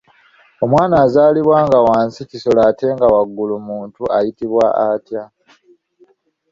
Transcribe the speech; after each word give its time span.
Omwana 0.63 0.95
azaalibwa 1.05 1.57
nga 1.65 1.79
wansi 1.87 2.21
kisolo 2.29 2.59
ate 2.69 2.85
nga 2.95 3.05
waggulu 3.13 3.55
muntu 3.67 4.01
ayitibwa 4.17 4.65
atya? 4.89 5.23